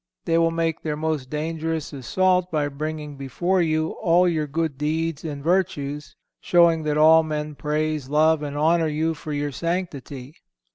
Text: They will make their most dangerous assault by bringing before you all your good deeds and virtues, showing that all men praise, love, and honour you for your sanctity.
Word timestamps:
They 0.25 0.39
will 0.39 0.49
make 0.49 0.81
their 0.81 0.97
most 0.97 1.29
dangerous 1.29 1.93
assault 1.93 2.49
by 2.51 2.69
bringing 2.69 3.17
before 3.17 3.61
you 3.61 3.89
all 4.01 4.27
your 4.27 4.47
good 4.47 4.75
deeds 4.75 5.23
and 5.23 5.43
virtues, 5.43 6.15
showing 6.39 6.81
that 6.85 6.97
all 6.97 7.21
men 7.21 7.53
praise, 7.53 8.09
love, 8.09 8.41
and 8.41 8.57
honour 8.57 8.87
you 8.87 9.13
for 9.13 9.31
your 9.31 9.51
sanctity. 9.51 10.37